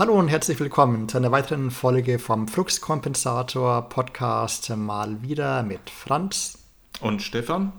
[0.00, 6.56] Hallo und herzlich willkommen zu einer weiteren Folge vom Fluxkompensator Podcast mal wieder mit Franz
[7.02, 7.74] und Stefan.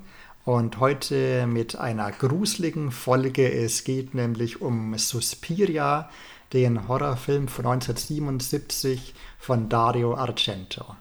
[0.46, 3.52] Und heute mit einer gruseligen Folge.
[3.52, 6.12] Es geht nämlich um Suspiria,
[6.54, 10.96] den Horrorfilm von 1977 von Dario Argento.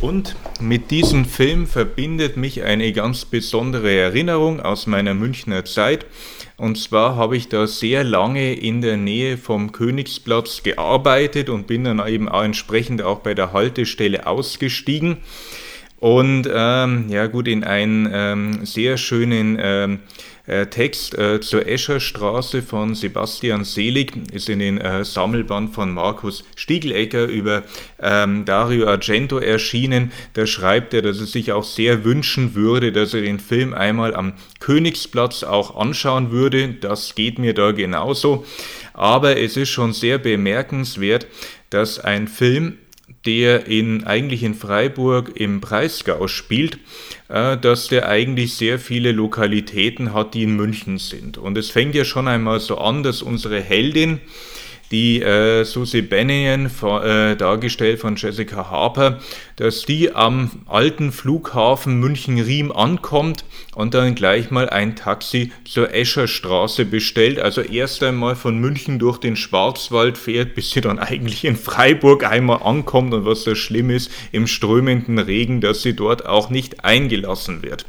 [0.00, 6.06] Und mit diesem Film verbindet mich eine ganz besondere Erinnerung aus meiner Münchner Zeit.
[6.62, 11.82] Und zwar habe ich da sehr lange in der Nähe vom Königsplatz gearbeitet und bin
[11.82, 15.16] dann eben auch entsprechend auch bei der Haltestelle ausgestiegen.
[15.98, 19.98] Und ähm, ja gut, in einen ähm, sehr schönen ähm, äh,
[20.70, 27.26] Text äh, zur Escherstraße von Sebastian Selig ist in den äh, Sammelband von Markus Stiegelecker
[27.26, 27.62] über
[28.00, 30.10] ähm, Dario Argento erschienen.
[30.34, 34.14] Da schreibt er, dass er sich auch sehr wünschen würde, dass er den Film einmal
[34.14, 36.74] am Königsplatz auch anschauen würde.
[36.74, 38.44] Das geht mir da genauso.
[38.94, 41.28] Aber es ist schon sehr bemerkenswert,
[41.70, 42.78] dass ein Film
[43.24, 46.78] der in, eigentlich in Freiburg im Breisgau spielt,
[47.28, 51.38] äh, dass der eigentlich sehr viele Lokalitäten hat, die in München sind.
[51.38, 54.20] Und es fängt ja schon einmal so an, dass unsere Heldin
[54.92, 59.18] die äh, Susie Bennion, äh, dargestellt von Jessica Harper,
[59.56, 66.84] dass die am alten Flughafen München-Riem ankommt und dann gleich mal ein Taxi zur Escherstraße
[66.84, 67.40] bestellt.
[67.40, 72.24] Also erst einmal von München durch den Schwarzwald fährt, bis sie dann eigentlich in Freiburg
[72.24, 76.84] einmal ankommt und was das schlimm ist, im strömenden Regen, dass sie dort auch nicht
[76.84, 77.86] eingelassen wird.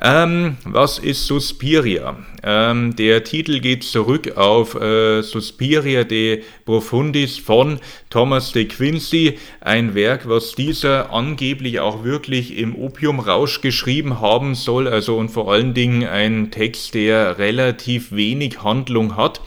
[0.00, 2.16] Ähm, was ist Suspiria?
[2.44, 9.96] Ähm, der Titel geht zurück auf äh, Suspiria de Profundis von Thomas de Quincey, ein
[9.96, 15.74] Werk, was dieser angeblich auch wirklich im Opiumrausch geschrieben haben soll, also und vor allen
[15.74, 19.40] Dingen ein Text, der relativ wenig Handlung hat.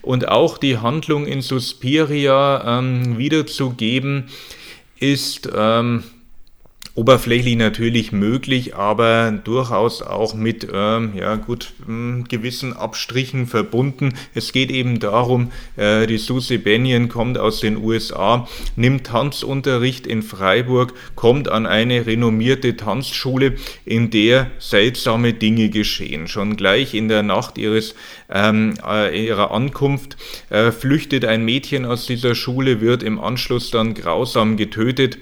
[0.00, 4.30] Und auch die Handlung in Suspiria ähm, wiederzugeben
[4.98, 6.04] ist ähm,
[7.00, 14.12] oberflächlich natürlich möglich, aber durchaus auch mit ähm, ja gut hm, gewissen Abstrichen verbunden.
[14.34, 18.46] Es geht eben darum, äh, die Susie Bennion kommt aus den USA,
[18.76, 23.54] nimmt Tanzunterricht in Freiburg, kommt an eine renommierte Tanzschule,
[23.86, 26.28] in der seltsame Dinge geschehen.
[26.28, 27.94] Schon gleich in der Nacht ihres
[28.28, 30.18] ähm, äh, ihrer Ankunft
[30.50, 35.16] äh, flüchtet ein Mädchen aus dieser Schule, wird im Anschluss dann grausam getötet.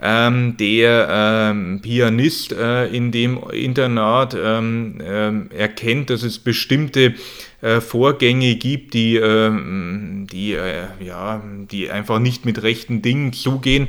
[0.00, 7.14] Ähm, der ähm, Pianist äh, in dem Internat ähm, äh, erkennt, dass es bestimmte
[7.60, 13.88] äh, Vorgänge gibt, die, ähm, die, äh, ja, die einfach nicht mit rechten Dingen zugehen.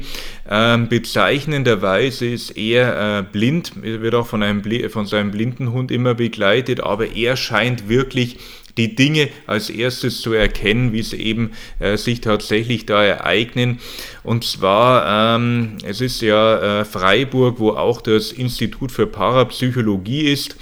[0.50, 6.16] Ähm, bezeichnenderweise ist er äh, blind, wird auch von, einem, von seinem blinden Hund immer
[6.16, 8.38] begleitet, aber er scheint wirklich
[8.78, 13.80] die Dinge als erstes zu erkennen, wie sie eben äh, sich tatsächlich da ereignen.
[14.24, 20.56] Und zwar, ähm, es ist ja äh, Freiburg, wo auch das Institut für Parapsychologie ist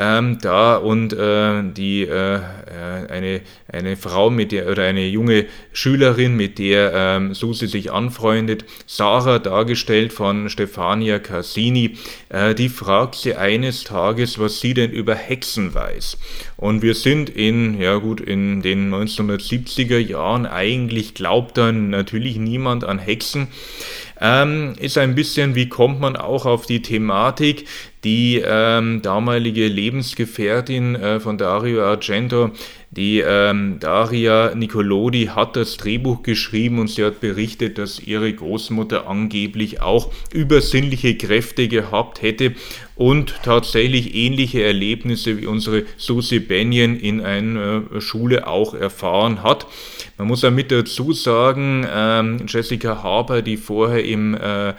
[0.00, 2.40] ähm, da und äh, die äh, äh,
[3.10, 5.44] eine, eine Frau mit der oder eine junge
[5.74, 11.98] Schülerin, mit der ähm, Susi sich anfreundet, Sarah dargestellt von Stefania Cassini,
[12.30, 16.16] äh, die fragt sie eines Tages, was sie denn über Hexen weiß.
[16.56, 22.84] Und wir sind in, ja gut, in den 1970er Jahren, eigentlich glaubt dann natürlich niemand
[22.84, 23.48] an Hexen.
[24.20, 27.66] Ähm, ist ein bisschen, wie kommt man auch auf die Thematik,
[28.04, 32.50] die ähm, damalige Lebensgefährtin äh, von Dario Argento,
[32.90, 39.06] die ähm, Daria Nicolodi, hat das Drehbuch geschrieben und sie hat berichtet, dass ihre Großmutter
[39.06, 42.54] angeblich auch übersinnliche Kräfte gehabt hätte
[42.96, 49.66] und tatsächlich ähnliche Erlebnisse wie unsere Susie Benyon in einer äh, Schule auch erfahren hat.
[50.16, 54.74] Man muss ja mit dazu sagen, ähm, Jessica Harper, die vorher im äh,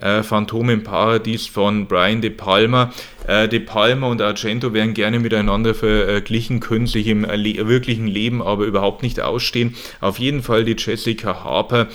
[0.00, 2.92] äh, Phantom im Paradies von Brian De Palma.
[3.26, 8.42] Äh, De Palma und Argento werden gerne miteinander verglichen, können sich im le wirklichen Leben
[8.42, 9.74] aber überhaupt nicht ausstehen.
[10.00, 11.88] Auf jeden Fall die Jessica Harper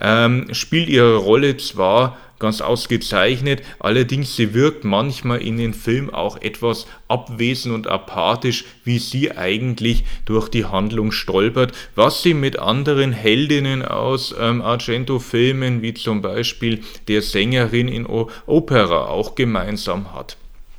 [0.00, 3.62] ähm, spielt ihre Rolle zwar ganz ausgezeichnet.
[3.78, 10.04] Allerdings, sie wirkt manchmal in den Film auch etwas abwesend und apathisch, wie sie eigentlich
[10.24, 16.82] durch die Handlung stolpert, was sie mit anderen Heldinnen aus ähm, Argento-Filmen, wie zum Beispiel
[17.08, 20.36] der Sängerin in o Opera, auch gemeinsam hat.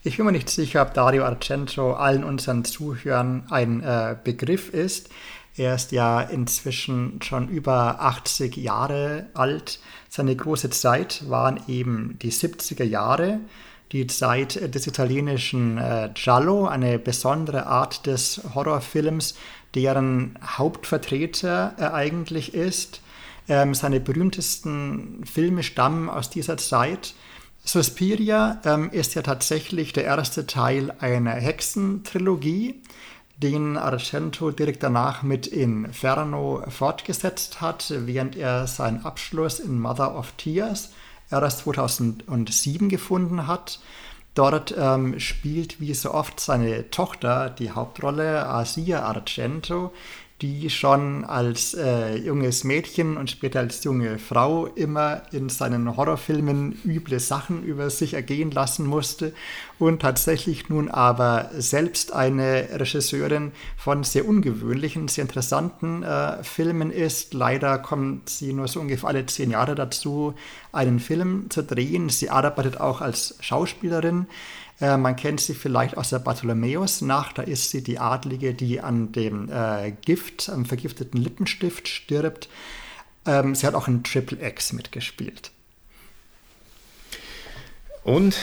[0.07, 5.09] Ich bin mir nicht sicher, ob Dario Argento allen unseren Zuhörern ein äh, Begriff ist.
[5.57, 9.79] Er ist ja inzwischen schon über 80 Jahre alt.
[10.09, 13.39] Seine große Zeit waren eben die 70er Jahre.
[13.91, 19.35] die Zeit des italienischen äh, Giallo, eine besondere Art des Horrorfilms,
[19.75, 23.01] deren Hauptvertreter er eigentlich ist.
[23.47, 27.13] Ähm, seine berühmtesten Filme stammen aus dieser Zeit.
[27.63, 32.81] Suspiria ähm, ist ja tatsächlich der erste Teil einer Hexentrilogie,
[33.37, 40.31] den Argento direkt danach mit Inferno fortgesetzt hat, während er seinen Abschluss in Mother of
[40.37, 40.91] Tears
[41.29, 43.79] erst 2007 gefunden hat.
[44.35, 49.93] Dort ähm, spielt wie so oft seine Tochter die Hauptrolle, Asia Argento,
[50.41, 56.77] die schon als äh, junges Mädchen und später als junge Frau immer in seinen Horrorfilmen
[56.83, 59.31] üble Sachen über sich ergehen lassen musste
[59.79, 67.33] und tatsächlich nun aber selbst eine Regisseurin von sehr ungewöhnlichen, sehr interessanten äh, Filmen ist.
[67.33, 70.33] Leider kommt sie nur so ungefähr alle zehn Jahre dazu,
[70.73, 72.09] einen Film zu drehen.
[72.09, 74.27] Sie arbeitet auch als Schauspielerin.
[74.81, 77.37] Äh, man kennt sie vielleicht aus der Bartholomäus-Nacht.
[77.37, 82.49] Da ist sie die Adlige, die an dem äh, Gift, am vergifteten Lippenstift stirbt.
[83.25, 85.51] Ähm, sie hat auch in Triple X mitgespielt.
[88.03, 88.37] Und,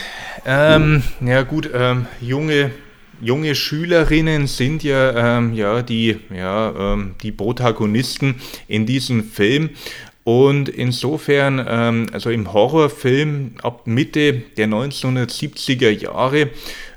[0.44, 2.72] ähm, ja gut, ähm, junge,
[3.20, 9.70] junge Schülerinnen sind ja, ähm, ja, die, ja ähm, die Protagonisten in diesem Film.
[10.24, 16.50] Und insofern, ähm, also im Horrorfilm ab Mitte der 1970er Jahre,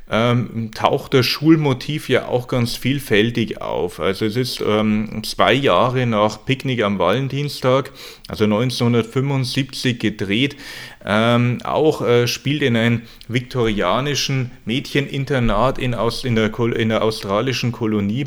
[0.10, 4.00] ähm, taucht das Schulmotiv ja auch ganz vielfältig auf.
[4.00, 7.92] Also es ist ähm, zwei Jahre nach Picknick am Valentinstag,
[8.28, 10.58] also 1975 gedreht,
[11.04, 17.72] ähm, auch äh, spielt in einem viktorianischen Mädcheninternat in, Aus, in, der, in der australischen
[17.72, 18.26] Kolonie.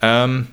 [0.00, 0.46] Ähm,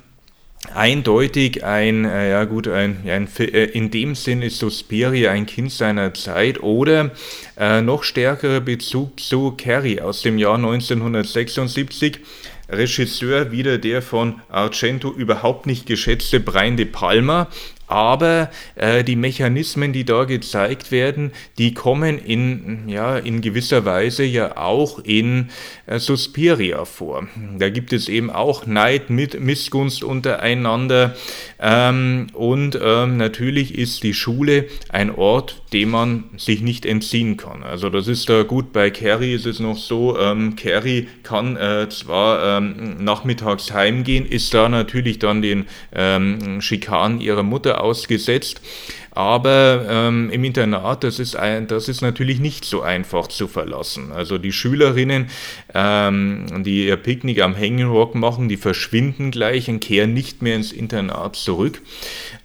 [0.74, 5.72] eindeutig ein, äh, ja gut, ein, ein, äh, in dem Sinn ist Suspiria ein Kind
[5.72, 7.12] seiner Zeit oder
[7.58, 12.20] äh, noch stärkerer Bezug zu Carrie aus dem Jahr 1976.
[12.70, 17.48] Regisseur wieder der von Argento überhaupt nicht geschätzte Brian De Palma,
[17.92, 24.24] aber äh, die Mechanismen, die da gezeigt werden, die kommen in, ja, in gewisser Weise
[24.24, 25.50] ja auch in
[25.86, 27.28] äh, Suspiria vor.
[27.58, 31.16] Da gibt es eben auch Neid, mit Missgunst untereinander
[31.60, 37.64] ähm, und ähm, natürlich ist die Schule ein Ort, dem man sich nicht entziehen kann.
[37.64, 41.88] Also das ist da gut, bei Carrie ist es noch so, ähm, Carrie kann äh,
[41.90, 48.62] zwar ähm, nachmittags heimgehen, ist da natürlich dann den ähm, Schikanen ihrer Mutter ausgesetzt.
[49.14, 54.12] Aber ähm, im Internat, das ist, ein, das ist natürlich nicht so einfach zu verlassen.
[54.14, 55.28] Also die Schülerinnen,
[55.74, 60.56] ähm, die ihr Picknick am Hanging Rock machen, die verschwinden gleich und kehren nicht mehr
[60.56, 61.82] ins Internat zurück.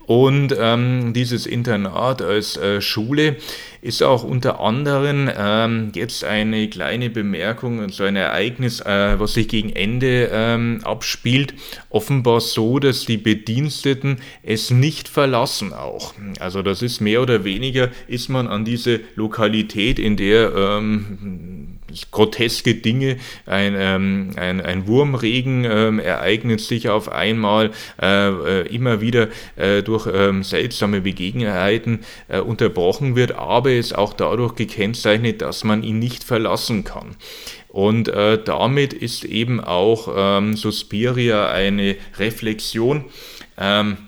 [0.07, 3.37] Und ähm, dieses Internat als äh, Schule
[3.83, 9.49] ist auch unter anderem ähm, jetzt eine kleine Bemerkung, so ein Ereignis, äh, was sich
[9.49, 11.55] gegen Ende ähm, abspielt,
[11.91, 16.15] offenbar so, dass die Bediensteten es nicht verlassen auch.
[16.39, 21.79] Also das ist mehr oder weniger, ist man an diese Lokalität, in der ähm,
[22.11, 23.17] groteske Dinge.
[23.47, 27.71] Ein, ähm, ein, ein Wurmregen ähm, ereignet sich auf einmal
[28.01, 34.13] äh, äh, immer wieder äh, durch ähm, seltsame Begebenheiten äh, unterbrochen wird, aber es auch
[34.13, 37.17] dadurch gekennzeichnet, dass man ihn nicht verlassen kann.
[37.69, 43.05] Und äh, damit ist eben auch ähm, Suspiria eine Reflexion.
[43.59, 43.99] Ähm,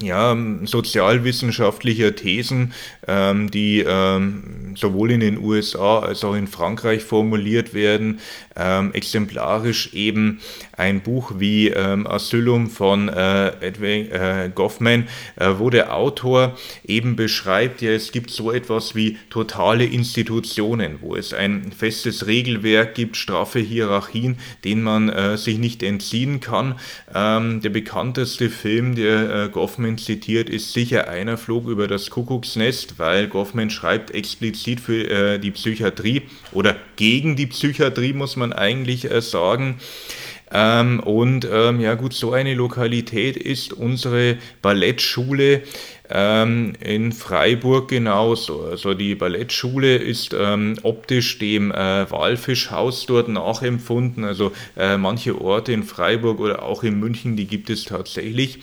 [0.00, 2.72] ja, sozialwissenschaftlicher Thesen,
[3.06, 8.20] ähm, die ähm, sowohl in den USA als auch in Frankreich formuliert werden,
[8.54, 10.40] ähm, exemplarisch eben
[10.76, 17.16] ein Buch wie ähm, Asylum von äh, Edwin äh, Goffman, äh, wo der Autor eben
[17.16, 23.16] beschreibt, ja, es gibt so etwas wie totale Institutionen, wo es ein festes Regelwerk gibt,
[23.16, 26.76] straffe Hierarchien, denen man äh, sich nicht entziehen kann.
[27.12, 29.48] Ähm, der bekannteste Film, der äh,
[29.88, 35.38] Goffman zitiert, ist sicher einer flog über das Kuckucksnest, weil Goffman schreibt explizit für äh,
[35.38, 39.76] die Psychiatrie oder gegen die Psychiatrie, muss man eigentlich sagen.
[40.50, 45.62] Ähm, und ähm, ja gut, so eine Lokalität ist unsere Ballettschule
[46.10, 48.62] ähm, in Freiburg genauso.
[48.62, 54.24] Also die Ballettschule ist ähm, optisch dem äh, Walfischhaus dort nachempfunden.
[54.24, 58.60] Also äh, manche Orte in Freiburg oder auch in München, die gibt es tatsächlich.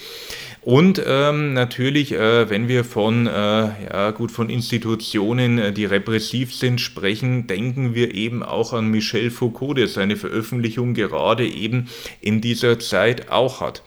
[0.66, 6.56] Und ähm, natürlich, äh, wenn wir von, äh, ja, gut, von Institutionen, äh, die repressiv
[6.56, 11.88] sind, sprechen, denken wir eben auch an Michel Foucault, der seine Veröffentlichung gerade eben
[12.20, 13.84] in dieser Zeit auch hat.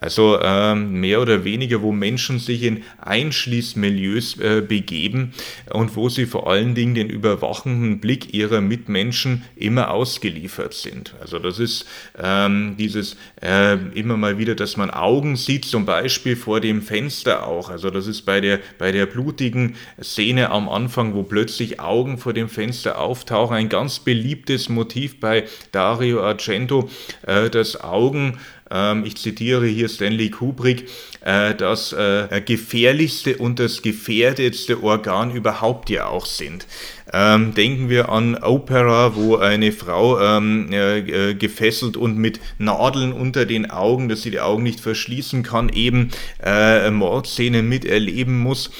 [0.00, 5.32] Also ähm, mehr oder weniger, wo Menschen sich in Einschließmilieus äh, begeben
[5.72, 11.14] und wo sie vor allen Dingen den überwachenden Blick ihrer Mitmenschen immer ausgeliefert sind.
[11.20, 11.84] Also das ist
[12.16, 17.46] ähm, dieses äh, immer mal wieder, dass man Augen sieht, zum Beispiel vor dem Fenster
[17.46, 17.68] auch.
[17.68, 22.32] Also das ist bei der, bei der blutigen Szene am Anfang, wo plötzlich Augen vor
[22.32, 26.88] dem Fenster auftauchen, ein ganz beliebtes Motiv bei Dario Argento,
[27.26, 28.38] äh, dass Augen
[28.70, 30.88] ähm, ich zitiere hier Stanley Kubrick,
[31.20, 36.66] äh, das äh, gefährlichste und das gefährdetste Organ überhaupt ja auch sind.
[37.12, 43.46] Ähm, denken wir an Opera, wo eine Frau ähm, äh, gefesselt und mit Nadeln unter
[43.46, 46.10] den Augen, dass sie die Augen nicht verschließen kann, eben
[46.44, 48.70] äh, Mordszenen miterleben muss.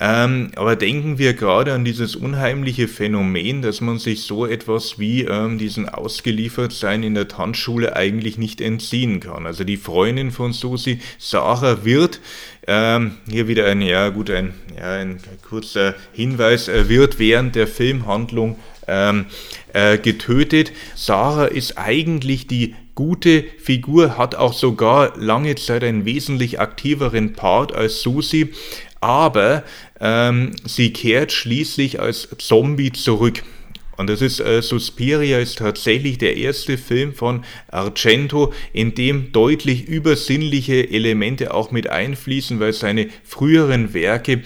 [0.00, 5.22] Ähm, aber denken wir gerade an dieses unheimliche Phänomen, dass man sich so etwas wie
[5.22, 9.46] ähm, diesen Ausgeliefertsein in der Tanzschule eigentlich nicht entziehen kann.
[9.46, 12.20] Also die Freundin von Susi, Sarah, wird
[12.66, 17.66] ähm, hier wieder ein, ja gut, ein, ja, ein kurzer Hinweis, er wird während der
[17.66, 18.56] Filmhandlung
[18.86, 19.26] ähm,
[19.72, 20.72] äh, getötet.
[20.94, 27.74] Sarah ist eigentlich die gute Figur, hat auch sogar lange Zeit einen wesentlich aktiveren Part
[27.74, 28.52] als Susi,
[29.00, 29.64] aber
[30.00, 33.42] ähm, sie kehrt schließlich als Zombie zurück.
[33.96, 39.86] Und das ist äh, Suspiria ist tatsächlich der erste Film von Argento, in dem deutlich
[39.86, 44.42] übersinnliche Elemente auch mit einfließen, weil seine früheren Werke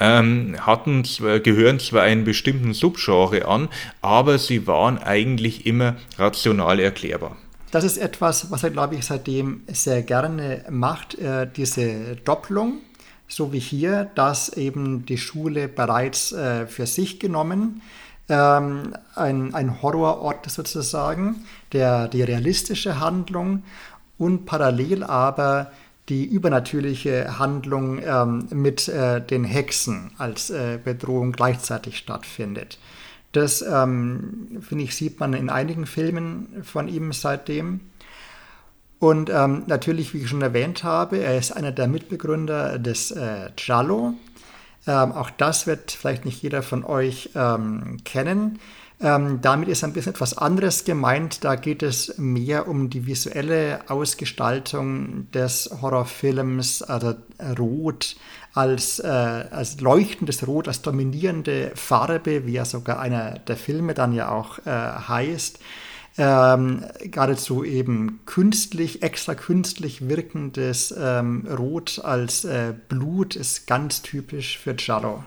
[0.00, 1.04] ähm, hatten,
[1.42, 3.68] gehören zwar einem bestimmten Subgenre an,
[4.00, 7.36] aber sie waren eigentlich immer rational erklärbar.
[7.70, 12.80] Das ist etwas, was er, glaube ich, seitdem sehr gerne macht, äh, diese Doppelung
[13.26, 17.82] so wie hier, dass eben die Schule bereits äh, für sich genommen
[18.28, 23.62] ähm, ein, ein Horrorort sozusagen, der die realistische Handlung
[24.18, 25.70] und parallel aber
[26.08, 32.78] die übernatürliche Handlung ähm, mit äh, den Hexen als äh, Bedrohung gleichzeitig stattfindet.
[33.32, 37.80] Das, ähm, finde ich, sieht man in einigen Filmen von ihm seitdem.
[39.00, 43.50] Und ähm, natürlich, wie ich schon erwähnt habe, er ist einer der Mitbegründer des äh,
[43.56, 44.14] Giallo.
[44.86, 48.58] Ähm, auch das wird vielleicht nicht jeder von euch ähm, kennen.
[49.00, 51.44] Ähm, damit ist ein bisschen etwas anderes gemeint.
[51.44, 57.14] Da geht es mehr um die visuelle Ausgestaltung des Horrorfilms, also
[57.58, 58.16] Rot
[58.54, 64.12] als, äh, als leuchtendes Rot, als dominierende Farbe, wie ja sogar einer der Filme dann
[64.12, 65.58] ja auch äh, heißt
[66.16, 74.58] ähm, geradezu eben künstlich, extra künstlich wirkendes ähm, Rot als äh, Blut ist ganz typisch
[74.58, 75.24] für Giallo.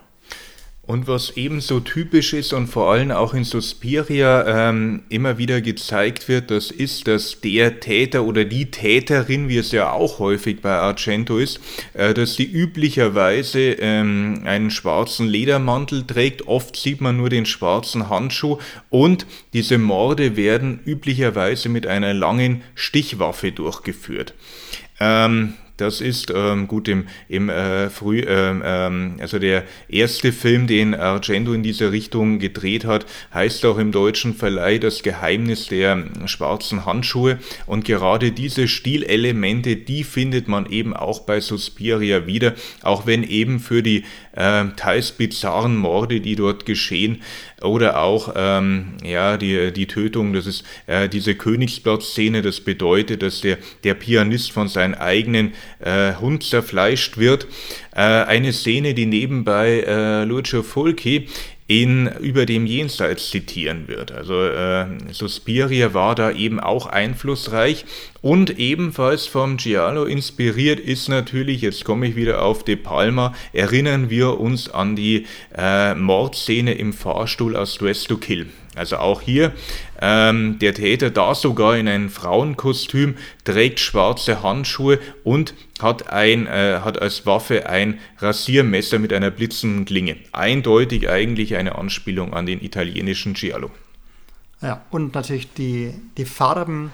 [0.88, 6.30] Und was ebenso typisch ist und vor allem auch in Suspiria ähm, immer wieder gezeigt
[6.30, 10.72] wird, das ist, dass der Täter oder die Täterin, wie es ja auch häufig bei
[10.72, 11.60] Argento ist,
[11.94, 16.48] äh, dass sie üblicherweise ähm, einen schwarzen Ledermantel trägt.
[16.48, 18.58] Oft sieht man nur den schwarzen Handschuh
[18.90, 24.34] und diese Morde werden üblicherweise mit einer langen Stichwaffe durchgeführt.
[25.02, 30.68] Ähm, das ist ähm, gut im, im äh, Früh, ähm, ähm, also der erste Film,
[30.68, 36.04] den Argento in dieser Richtung gedreht hat, heißt auch im deutschen Verleih Das Geheimnis der
[36.26, 37.40] schwarzen Handschuhe.
[37.66, 43.60] Und gerade diese Stilelemente, die findet man eben auch bei Suspiria wieder, auch wenn eben
[43.60, 44.04] für die
[44.34, 47.22] äh, teils bizarren Morde, die dort geschehen,
[47.62, 53.42] oder auch ähm, ja, die, die Tötung, das ist äh, diese Königsblatt-Szene, das bedeutet, dass
[53.42, 57.48] der, der Pianist von seinem eigenen äh, Hund zerfleischt wird.
[57.96, 61.28] Äh, eine Szene, die nebenbei äh, Lucio Fulci
[61.68, 64.14] in über dem Jenseits zitieren wird.
[64.14, 67.84] Also äh, Suspiria war da eben auch einflussreich
[68.22, 74.10] und ebenfalls vom Giallo inspiriert ist natürlich, jetzt komme ich wieder auf De Palma, erinnern
[74.10, 75.26] wir uns an die
[75.58, 78.48] äh, Mordszene im Fahrstuhl aus Dress to Kill.
[78.76, 79.52] Also auch hier
[80.02, 86.80] ähm, der Täter da sogar in einem Frauenkostüm, trägt schwarze Handschuhe und hat, ein, äh,
[86.84, 90.18] hat als Waffe ein Rasiermesser mit einer blitzenden Klinge.
[90.32, 93.72] Eindeutig eigentlich eine Anspielung an den italienischen Giallo.
[94.62, 96.92] Ja, und natürlich die, die Farben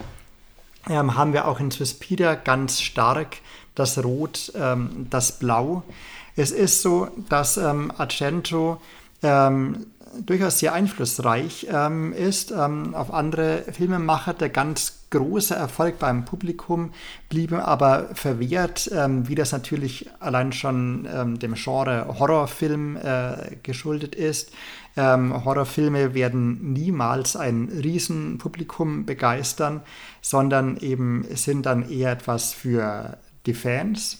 [0.90, 3.38] ähm, haben wir auch in Suspiria ganz stark.
[3.76, 5.84] Das Rot, ähm, das Blau.
[6.36, 8.80] Es ist so, dass ähm, Argento
[9.24, 9.88] ähm,
[10.26, 14.34] durchaus sehr einflussreich ähm, ist ähm, auf andere Filmemacher.
[14.34, 16.92] Der ganz große Erfolg beim Publikum
[17.30, 24.16] blieb aber verwehrt, ähm, wie das natürlich allein schon ähm, dem Genre Horrorfilm äh, geschuldet
[24.16, 24.52] ist.
[24.96, 29.82] Ähm, Horrorfilme werden niemals ein Riesenpublikum begeistern,
[30.22, 34.20] sondern eben sind dann eher etwas für die Fans.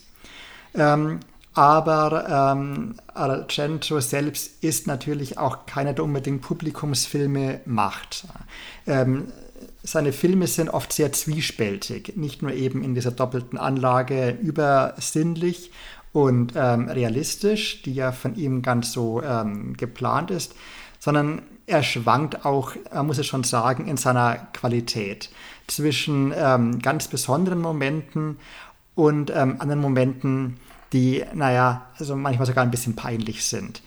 [1.54, 8.26] Aber ähm, Argento selbst ist natürlich auch keiner, der unbedingt Publikumsfilme macht.
[8.88, 9.28] Ähm,
[9.84, 15.72] seine Filme sind oft sehr zwiespältig, nicht nur eben in dieser doppelten Anlage übersinnlich
[16.12, 20.56] und ähm, realistisch, die ja von ihm ganz so ähm, geplant ist,
[21.00, 25.30] sondern er schwankt auch, man muss es schon sagen, in seiner Qualität
[25.68, 28.38] zwischen ähm, ganz besonderen Momenten
[28.96, 30.58] und ähm, anderen Momenten,
[30.94, 33.82] die, naja, also manchmal sogar ein bisschen peinlich sind.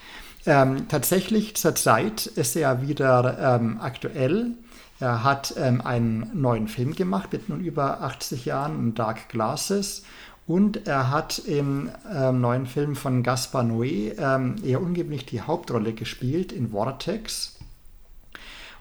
[0.44, 4.52] Ähm, tatsächlich zurzeit ist er wieder ähm, aktuell.
[5.00, 10.04] Er hat ähm, einen neuen Film gemacht mit nun über 80 Jahren, Dark Glasses.
[10.46, 15.92] Und er hat im ähm, neuen Film von Gaspar Noé ähm, eher ungewöhnlich die Hauptrolle
[15.92, 17.56] gespielt in Vortex.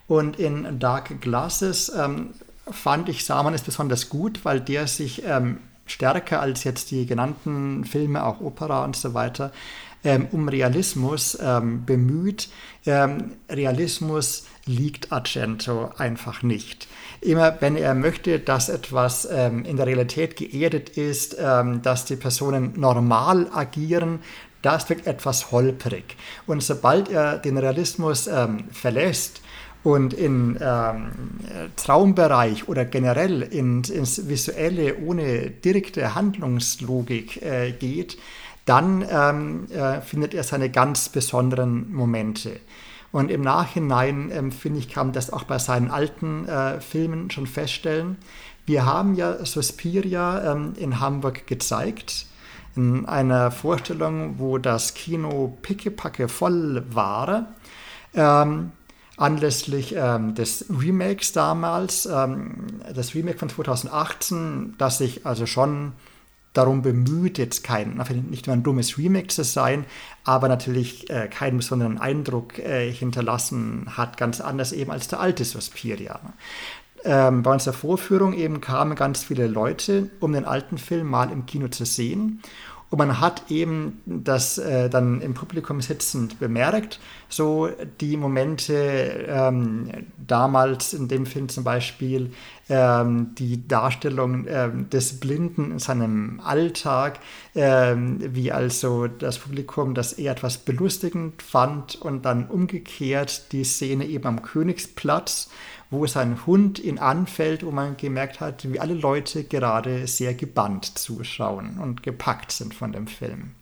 [0.06, 2.30] Und in Dark Glasses ähm,
[2.70, 7.06] fand ich, sah man es besonders gut, weil der sich ähm, stärker als jetzt die
[7.06, 9.52] genannten Filme, auch Opera und so weiter,
[10.04, 12.48] ähm, um Realismus ähm, bemüht.
[12.84, 16.86] Ähm, Realismus liegt Argento einfach nicht.
[17.20, 22.16] Immer wenn er möchte, dass etwas ähm, in der Realität geerdet ist, ähm, dass die
[22.16, 24.20] Personen normal agieren,
[24.62, 26.16] das wirkt etwas holprig.
[26.46, 29.40] Und sobald er den Realismus ähm, verlässt,
[29.86, 31.12] und in ähm,
[31.76, 38.18] Traumbereich oder generell in, ins Visuelle ohne direkte Handlungslogik äh, geht,
[38.64, 42.58] dann ähm, äh, findet er seine ganz besonderen Momente.
[43.12, 47.30] Und im Nachhinein, ähm, finde ich, kann man das auch bei seinen alten äh, Filmen
[47.30, 48.16] schon feststellen.
[48.66, 52.26] Wir haben ja Suspiria ähm, in Hamburg gezeigt,
[52.74, 57.54] in einer Vorstellung, wo das Kino pickepacke voll war.
[58.14, 58.72] Ähm,
[59.16, 65.92] anlässlich ähm, des Remakes damals, ähm, das Remake von 2018, das sich also schon
[66.52, 69.84] darum bemüht, jetzt kein, nicht nur ein dummes Remake zu sein,
[70.24, 75.44] aber natürlich äh, keinen besonderen Eindruck äh, hinterlassen hat, ganz anders eben als der alte
[75.44, 76.20] Suspiria.
[77.04, 81.46] Ähm, bei unserer Vorführung eben kamen ganz viele Leute, um den alten Film mal im
[81.46, 82.42] Kino zu sehen.
[82.88, 87.68] Und man hat eben das äh, dann im Publikum sitzend bemerkt, so
[88.00, 89.90] die Momente ähm,
[90.24, 92.30] damals in dem Film zum Beispiel,
[92.68, 97.18] ähm, die Darstellung ähm, des Blinden in seinem Alltag,
[97.56, 104.06] ähm, wie also das Publikum das eher etwas belustigend fand und dann umgekehrt die Szene
[104.06, 105.50] eben am Königsplatz
[105.90, 110.98] wo sein Hund ihn anfällt, wo man gemerkt hat, wie alle Leute gerade sehr gebannt
[110.98, 113.52] zuschauen und gepackt sind von dem Film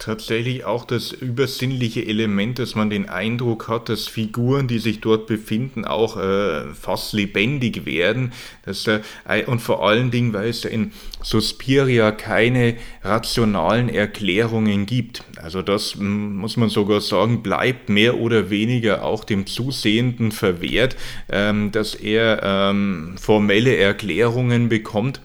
[0.00, 5.28] tatsächlich auch das übersinnliche Element, dass man den Eindruck hat, dass Figuren, die sich dort
[5.28, 8.32] befinden, auch äh, fast lebendig werden.
[8.64, 9.00] Dass, äh,
[9.46, 10.90] und vor allen Dingen, weil es in
[11.22, 15.22] Suspiria keine rationalen Erklärungen gibt.
[15.40, 20.96] Also das muss man sogar sagen, bleibt mehr oder weniger auch dem Zusehenden verwehrt,
[21.28, 25.20] ähm, dass er ähm, formelle Erklärungen bekommt.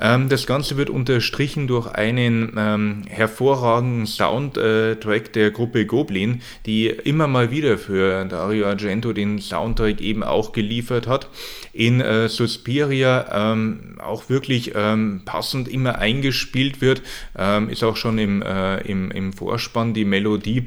[0.00, 7.26] Ähm, das Ganze wird unterstrichen durch einen ähm, hervorragenden Soundtrack der Gruppe Goblin, die immer
[7.26, 11.28] mal wieder für Dario Argento den Soundtrack eben auch geliefert hat.
[11.72, 17.02] In äh, Suspiria ähm, auch wirklich ähm, passend immer eingespielt wird,
[17.36, 20.66] ähm, ist auch schon im, äh, im, im Vorspann die Melodie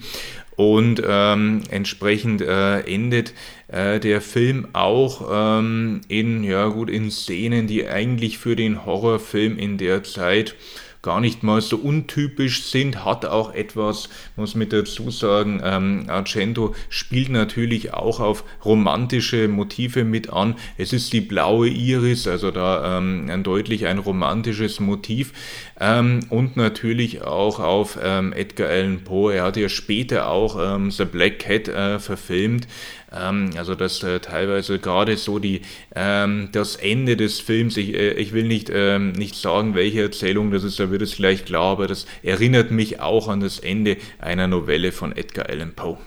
[0.61, 3.33] und ähm, entsprechend äh, endet
[3.67, 5.27] äh, der Film auch
[5.59, 10.55] ähm, in, ja gut, in Szenen, die eigentlich für den Horrorfilm in der Zeit
[11.01, 16.75] gar nicht mal so untypisch sind, hat auch etwas, muss mit dazu sagen, ähm, Argento
[16.89, 20.55] spielt natürlich auch auf romantische Motive mit an.
[20.77, 25.33] Es ist die blaue Iris, also da ähm, deutlich ein romantisches Motiv
[25.79, 29.33] ähm, und natürlich auch auf ähm, Edgar Allan Poe.
[29.33, 32.67] Er hat ja später auch ähm, The Black Cat äh, verfilmt.
[33.11, 35.61] Ähm, also dass äh, teilweise gerade so die,
[35.95, 40.51] ähm, das Ende des Films, ich, äh, ich will nicht, ähm, nicht sagen, welche Erzählung
[40.51, 43.97] das ist, da wird es gleich klar, aber das erinnert mich auch an das Ende
[44.19, 45.97] einer Novelle von Edgar Allan Poe.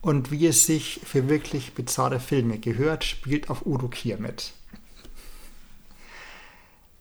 [0.00, 4.52] Und wie es sich für wirklich bizarre Filme gehört, spielt auch Udo Kier mit.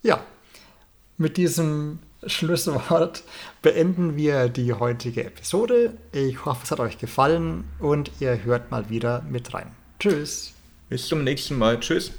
[0.03, 0.23] Ja,
[1.17, 3.23] mit diesem Schlusswort
[3.61, 5.93] beenden wir die heutige Episode.
[6.11, 9.71] Ich hoffe, es hat euch gefallen und ihr hört mal wieder mit rein.
[9.99, 10.53] Tschüss.
[10.89, 11.79] Bis zum nächsten Mal.
[11.79, 12.11] Tschüss.